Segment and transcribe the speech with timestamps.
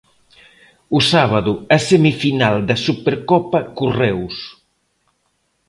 [0.97, 4.37] O sábado a semifinal da Supercopa co Reus.